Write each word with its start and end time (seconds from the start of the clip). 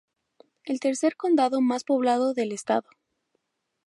Es 0.63 0.69
el 0.71 0.79
tercer 0.79 1.15
condado 1.15 1.61
más 1.61 1.83
poblado 1.83 2.33
del 2.33 2.53
estado. 2.53 2.89